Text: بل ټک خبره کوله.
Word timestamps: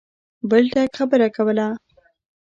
بل 0.49 0.63
ټک 0.73 0.91
خبره 0.99 1.27
کوله. 1.35 1.67